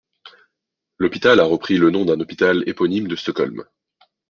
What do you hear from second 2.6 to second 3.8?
éponyme de Stockholm.